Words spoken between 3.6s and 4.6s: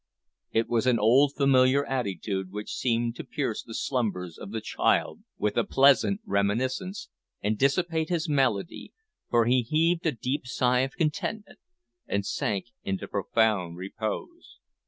the slumbers of the